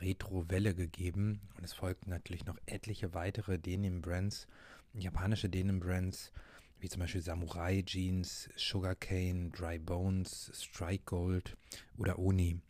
[0.00, 4.48] Retro-Welle gegeben und es folgten natürlich noch etliche weitere Denim-Brands,
[4.94, 6.32] japanische Denim-Brands,
[6.80, 11.56] wie zum Beispiel Samurai Jeans, Sugarcane, Dry Bones, Strike Gold
[11.96, 12.60] oder Oni.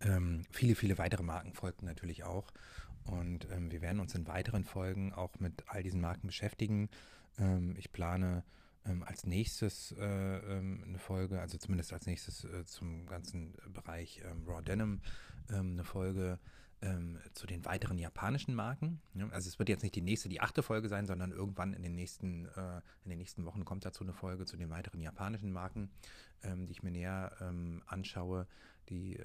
[0.00, 2.52] Ähm, viele, viele weitere Marken folgten natürlich auch.
[3.04, 6.90] Und ähm, wir werden uns in weiteren Folgen auch mit all diesen Marken beschäftigen.
[7.38, 8.44] Ähm, ich plane
[8.86, 14.22] ähm, als nächstes äh, ähm, eine Folge, also zumindest als nächstes äh, zum ganzen Bereich
[14.24, 15.00] ähm, Raw Denim
[15.50, 16.38] ähm, eine Folge
[16.82, 19.00] ähm, zu den weiteren japanischen Marken.
[19.14, 21.82] Ja, also es wird jetzt nicht die nächste, die achte Folge sein, sondern irgendwann in
[21.82, 25.52] den nächsten, äh, in den nächsten Wochen kommt dazu eine Folge zu den weiteren japanischen
[25.52, 25.90] Marken,
[26.42, 27.32] ähm, die ich mir näher
[27.86, 28.46] anschaue,
[28.90, 29.18] die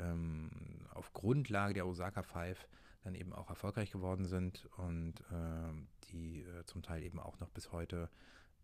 [0.94, 2.66] auf Grundlage der Osaka Five
[3.04, 7.50] dann eben auch erfolgreich geworden sind und äh, die äh, zum Teil eben auch noch
[7.50, 8.10] bis heute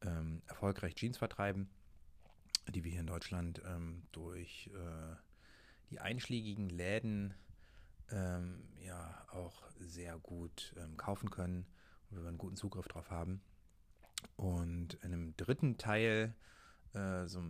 [0.02, 1.70] ähm, erfolgreich Jeans vertreiben,
[2.70, 5.16] die wir hier in Deutschland ähm, durch äh,
[5.90, 7.34] die einschlägigen Läden
[8.12, 11.66] ähm, ja auch sehr gut ähm, kaufen können
[12.10, 13.42] und wir einen guten Zugriff drauf haben.
[14.36, 16.34] Und in einem dritten Teil,
[16.94, 17.44] äh, so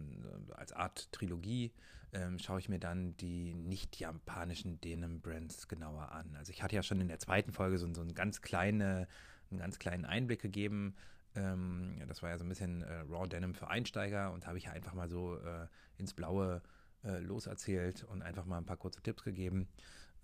[0.56, 1.72] als Art Trilogie,
[2.14, 6.36] ähm, schaue ich mir dann die nicht japanischen Denim-Brands genauer an.
[6.38, 9.08] Also ich hatte ja schon in der zweiten Folge so, so einen ganz kleine,
[9.52, 10.96] einen ganz kleinen Einblick gegeben,
[11.36, 14.70] ähm, das war ja so ein bisschen äh, Raw Denim für Einsteiger und habe ich
[14.70, 15.68] einfach mal so äh,
[15.98, 16.62] ins Blaue
[17.04, 19.68] äh, loserzählt und einfach mal ein paar kurze Tipps gegeben.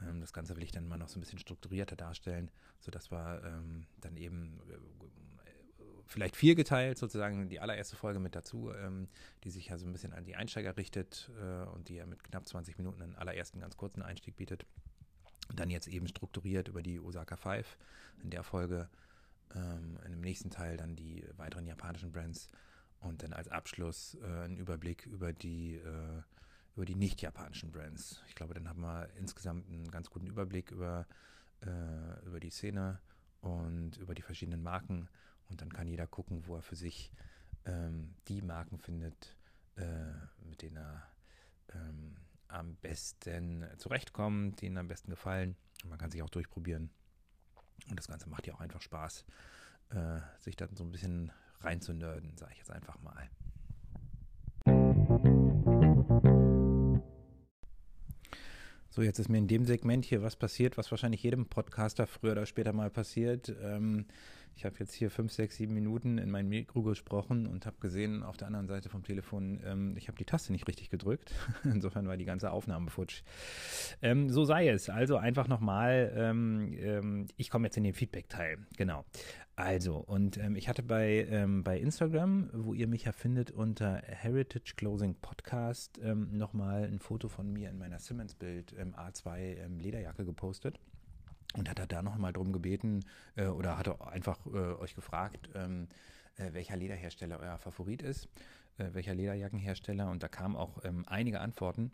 [0.01, 3.41] Ähm, das Ganze will ich dann mal noch so ein bisschen strukturierter darstellen, sodass wir
[3.45, 4.77] ähm, dann eben äh,
[6.11, 9.07] vielleicht vier geteilt, sozusagen die allererste Folge mit dazu, ähm,
[9.43, 12.23] die sich ja so ein bisschen an die Einsteiger richtet äh, und die ja mit
[12.23, 14.65] knapp 20 Minuten einen allerersten ganz kurzen Einstieg bietet.
[15.53, 17.77] Dann jetzt eben strukturiert über die Osaka 5
[18.23, 18.89] in der Folge
[19.55, 22.47] ähm, in dem nächsten Teil dann die weiteren japanischen Brands
[22.99, 26.21] und dann als Abschluss äh, ein Überblick über die, äh,
[26.75, 28.21] über die nicht-japanischen Brands.
[28.27, 31.07] Ich glaube, dann haben wir insgesamt einen ganz guten Überblick über,
[31.61, 32.99] äh, über die Szene
[33.41, 35.09] und über die verschiedenen Marken
[35.49, 37.11] und dann kann jeder gucken, wo er für sich
[37.65, 39.35] ähm, die Marken findet,
[39.75, 40.13] äh,
[40.47, 41.07] mit denen er
[41.73, 42.15] ähm,
[42.47, 45.55] am besten zurechtkommt, denen am besten gefallen.
[45.85, 46.91] man kann sich auch durchprobieren
[47.89, 49.25] und das Ganze macht ja auch einfach Spaß,
[49.89, 53.29] äh, sich dann so ein bisschen reinzunörden, sage ich jetzt einfach mal.
[58.93, 62.33] So, jetzt ist mir in dem Segment hier was passiert, was wahrscheinlich jedem Podcaster früher
[62.33, 63.53] oder später mal passiert.
[63.61, 64.05] Ähm,
[64.55, 68.23] ich habe jetzt hier fünf, sechs, sieben Minuten in mein Mikro gesprochen und habe gesehen
[68.23, 71.33] auf der anderen Seite vom Telefon, ähm, ich habe die Taste nicht richtig gedrückt.
[71.63, 73.23] Insofern war die ganze Aufnahme futsch.
[74.01, 74.89] Ähm, so sei es.
[74.89, 78.59] Also einfach nochmal, ähm, ähm, ich komme jetzt in den Feedback-Teil.
[78.77, 79.05] Genau.
[79.55, 84.01] Also, und ähm, ich hatte bei, ähm, bei Instagram, wo ihr mich ja findet unter
[84.05, 90.79] Heritage Closing Podcast, ähm, nochmal ein Foto von mir in meiner Simmons-Bild A2 Lederjacke gepostet
[91.55, 95.49] und hat er da nochmal drum gebeten äh, oder hat er einfach äh, euch gefragt,
[95.55, 95.87] ähm,
[96.37, 98.29] äh, welcher Lederhersteller euer Favorit ist,
[98.77, 101.91] äh, welcher Lederjackenhersteller und da kamen auch ähm, einige Antworten.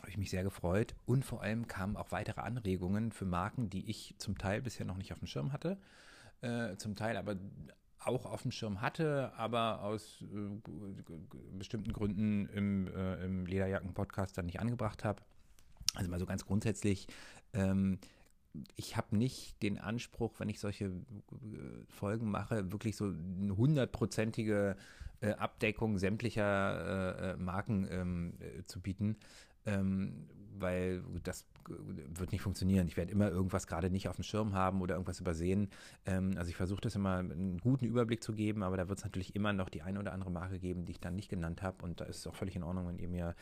[0.00, 3.88] Habe ich mich sehr gefreut und vor allem kamen auch weitere Anregungen für Marken, die
[3.88, 5.78] ich zum Teil bisher noch nicht auf dem Schirm hatte,
[6.42, 7.36] äh, zum Teil aber
[7.98, 14.60] auch auf dem Schirm hatte, aber aus äh, bestimmten Gründen im, im Lederjacken-Podcast dann nicht
[14.60, 15.22] angebracht habe.
[15.94, 17.08] Also mal so ganz grundsätzlich
[17.52, 17.98] ähm,
[18.76, 20.92] ich habe nicht den Anspruch, wenn ich solche äh,
[21.88, 24.76] Folgen mache, wirklich so eine hundertprozentige
[25.20, 28.34] äh, Abdeckung sämtlicher äh, Marken ähm,
[28.66, 29.16] zu bieten,
[29.64, 32.86] ähm, weil das wird nicht funktionieren.
[32.86, 35.70] Ich werde immer irgendwas gerade nicht auf dem Schirm haben oder irgendwas übersehen.
[36.04, 39.04] Ähm, also ich versuche das immer einen guten Überblick zu geben, aber da wird es
[39.04, 41.82] natürlich immer noch die eine oder andere Marke geben, die ich dann nicht genannt habe
[41.84, 43.34] und da ist es auch völlig in Ordnung, wenn ihr mir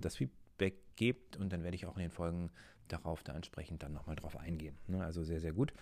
[0.00, 2.50] das Feedback gebt und dann werde ich auch in den Folgen
[2.88, 4.76] darauf da entsprechend dann nochmal drauf eingehen.
[4.86, 5.04] Ne?
[5.04, 5.72] Also sehr, sehr gut.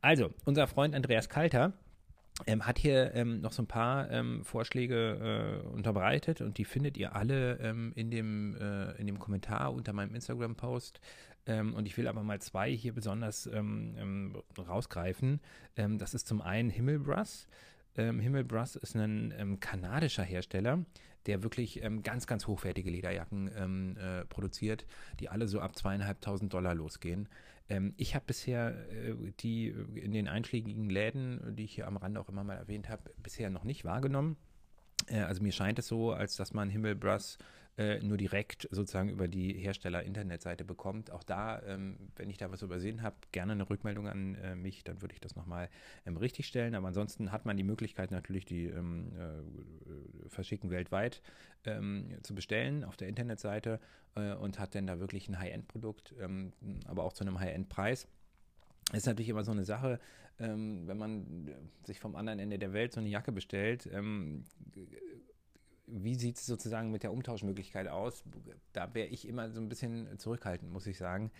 [0.00, 1.72] Also, unser Freund Andreas Kalter
[2.46, 6.96] ähm, hat hier ähm, noch so ein paar ähm, Vorschläge äh, unterbreitet und die findet
[6.96, 11.00] ihr alle ähm, in, dem, äh, in dem Kommentar unter meinem Instagram-Post.
[11.46, 15.40] Ähm, und ich will aber mal zwei hier besonders ähm, rausgreifen.
[15.74, 17.48] das ist zum einen Himmelbrass.
[17.96, 20.84] Ähm, Himmelbrass ist ein kanadischer Hersteller,
[21.26, 24.86] der wirklich ähm, ganz, ganz hochwertige Lederjacken ähm, äh, produziert,
[25.20, 27.28] die alle so ab zweieinhalbtausend Dollar losgehen.
[27.68, 32.20] Ähm, ich habe bisher äh, die in den einschlägigen Läden, die ich hier am Rande
[32.20, 34.36] auch immer mal erwähnt habe, bisher noch nicht wahrgenommen.
[35.06, 37.38] Äh, also mir scheint es so, als dass man Himmelbrass
[37.78, 41.10] äh, nur direkt sozusagen über die Hersteller-Internetseite bekommt.
[41.10, 44.84] Auch da, ähm, wenn ich da was übersehen habe, gerne eine Rückmeldung an äh, mich,
[44.84, 45.70] dann würde ich das nochmal
[46.04, 46.74] ähm, richtigstellen.
[46.74, 51.22] Aber ansonsten hat man die Möglichkeit natürlich, die ähm, äh, verschicken weltweit
[51.64, 53.80] ähm, zu bestellen auf der Internetseite
[54.16, 56.52] äh, und hat dann da wirklich ein High-End-Produkt, ähm,
[56.86, 58.06] aber auch zu einem High-End-Preis.
[58.92, 59.98] Ist natürlich immer so eine Sache,
[60.38, 61.50] ähm, wenn man
[61.84, 63.88] sich vom anderen Ende der Welt so eine Jacke bestellt,
[65.92, 68.24] wie sieht es sozusagen mit der Umtauschmöglichkeit aus?
[68.72, 71.30] Da wäre ich immer so ein bisschen zurückhaltend, muss ich sagen.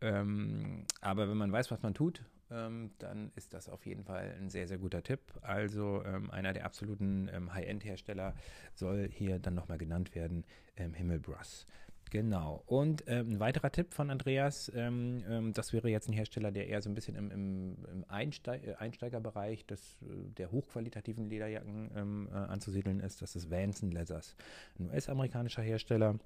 [0.00, 4.34] Ähm, aber wenn man weiß, was man tut, ähm, dann ist das auf jeden Fall
[4.38, 5.20] ein sehr, sehr guter Tipp.
[5.42, 8.34] Also ähm, einer der absoluten ähm, High-End-Hersteller
[8.74, 10.44] soll hier dann nochmal genannt werden,
[10.76, 11.66] ähm, Himmelbrush.
[12.12, 12.62] Genau.
[12.66, 16.68] Und ähm, ein weiterer Tipp von Andreas, ähm, ähm, das wäre jetzt ein Hersteller, der
[16.68, 21.90] eher so ein bisschen im, im, im Einsteig äh, Einsteigerbereich des, äh, der hochqualitativen Lederjacken
[21.96, 23.22] ähm, äh, anzusiedeln ist.
[23.22, 24.36] Das ist Vance Leathers,
[24.78, 26.18] ein US-amerikanischer Hersteller.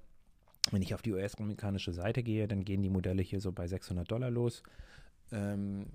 [0.71, 4.11] Wenn ich auf die US-amerikanische Seite gehe, dann gehen die Modelle hier so bei 600
[4.11, 4.63] Dollar los.
[5.31, 5.85] Ähm,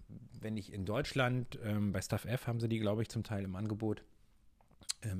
[0.40, 3.44] wenn ich in Deutschland, ähm, bei Stuff F haben sie die, glaube ich, zum Teil
[3.44, 4.02] im Angebot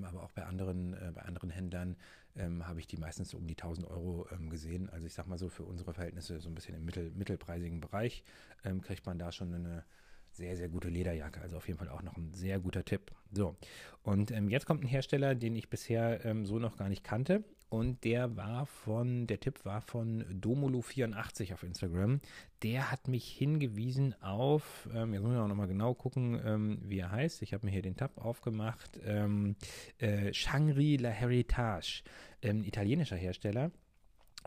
[0.05, 1.97] aber auch bei anderen, äh, bei anderen Händlern
[2.37, 4.89] ähm, habe ich die meistens so um die 1000 Euro ähm, gesehen.
[4.91, 8.23] Also ich sage mal so für unsere Verhältnisse so ein bisschen im mittel, mittelpreisigen Bereich
[8.65, 9.85] ähm, kriegt man da schon eine
[10.33, 11.41] sehr, sehr gute Lederjacke.
[11.41, 13.13] Also auf jeden Fall auch noch ein sehr guter Tipp.
[13.33, 13.57] So,
[14.03, 17.45] und ähm, jetzt kommt ein Hersteller, den ich bisher ähm, so noch gar nicht kannte.
[17.73, 22.21] Und der war von, der Tipp war von Domolo84 auf Instagram.
[22.63, 26.99] Der hat mich hingewiesen auf, ähm, jetzt muss ich auch nochmal genau gucken, ähm, wie
[26.99, 27.41] er heißt.
[27.41, 29.01] Ich habe mir hier den Tab aufgemacht.
[29.07, 29.57] Ähm,
[29.97, 32.03] äh, Shangri La Heritage,
[32.43, 33.71] ähm, italienischer Hersteller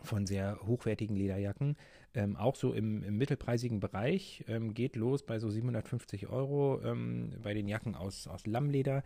[0.04, 1.76] von sehr hochwertigen Lederjacken.
[2.16, 4.42] Ähm, auch so im, im mittelpreisigen Bereich.
[4.48, 9.04] Ähm, geht los bei so 750 Euro ähm, bei den Jacken aus, aus Lammleder.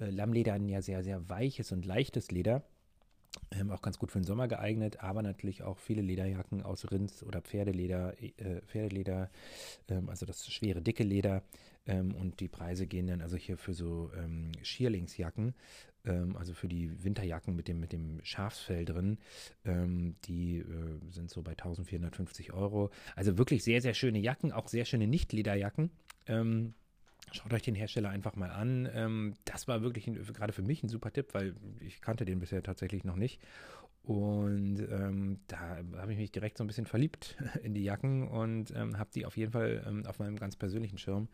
[0.00, 2.62] Äh, Lammleder ein ja sehr, sehr weiches und leichtes Leder.
[3.50, 7.22] Ähm, auch ganz gut für den Sommer geeignet, aber natürlich auch viele Lederjacken aus Rinds
[7.22, 9.30] oder Pferdeleder, äh, Pferdeleder,
[9.90, 11.42] ähm, also das schwere, dicke Leder.
[11.86, 14.10] Ähm, und die Preise gehen dann also hier für so
[14.62, 15.54] Schierlingsjacken,
[16.06, 19.18] ähm, also für die Winterjacken mit dem, mit dem Schafsfell drin,
[19.64, 22.90] ähm, die äh, sind so bei 1450 Euro.
[23.14, 25.90] Also wirklich sehr, sehr schöne Jacken, auch sehr schöne Nicht-Lederjacken.
[26.26, 26.74] Ähm,
[27.32, 28.88] Schaut euch den Hersteller einfach mal an.
[28.94, 32.38] Ähm, das war wirklich ein, gerade für mich ein super Tipp, weil ich kannte den
[32.38, 33.40] bisher tatsächlich noch nicht.
[34.02, 38.70] Und ähm, da habe ich mich direkt so ein bisschen verliebt in die Jacken und
[38.70, 41.28] ähm, habe die auf jeden Fall ähm, auf meinem ganz persönlichen Schirm.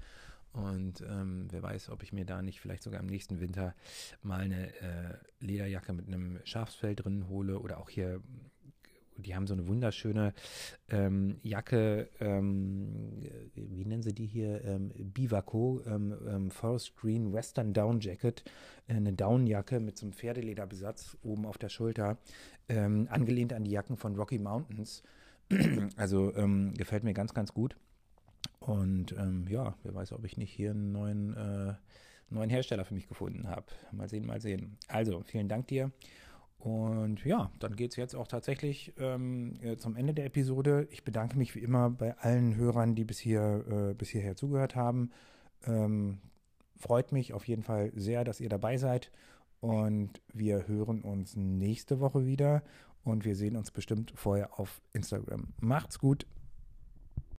[0.52, 3.74] Und ähm, wer weiß, ob ich mir da nicht vielleicht sogar im nächsten Winter
[4.22, 8.22] mal eine äh, Lederjacke mit einem Schafsfell drin hole oder auch hier
[9.16, 10.32] die haben so eine wunderschöne
[10.88, 13.20] ähm, Jacke, ähm,
[13.54, 14.64] wie nennen sie die hier?
[14.64, 18.44] Ähm, Bivaco, ähm, ähm, Forest Green Western Down Jacket,
[18.88, 22.18] äh, eine Downjacke mit so einem Pferdelederbesatz oben auf der Schulter,
[22.68, 25.02] ähm, angelehnt an die Jacken von Rocky Mountains.
[25.96, 26.32] also
[26.74, 27.76] gefällt mir ganz, ganz gut.
[28.68, 29.14] Und
[29.48, 31.74] ja, wer weiß, ob ich nicht hier einen neuen, äh,
[32.30, 33.66] neuen Hersteller für mich gefunden habe.
[33.92, 34.78] Mal sehen, mal sehen.
[34.88, 35.92] Also, vielen Dank dir.
[36.62, 40.86] Und ja, dann geht es jetzt auch tatsächlich ähm, äh, zum Ende der Episode.
[40.92, 44.76] Ich bedanke mich wie immer bei allen Hörern, die bis, hier, äh, bis hierher zugehört
[44.76, 45.10] haben.
[45.66, 46.18] Ähm,
[46.76, 49.10] freut mich auf jeden Fall sehr, dass ihr dabei seid.
[49.58, 52.62] Und wir hören uns nächste Woche wieder.
[53.02, 55.54] Und wir sehen uns bestimmt vorher auf Instagram.
[55.60, 56.26] Macht's gut.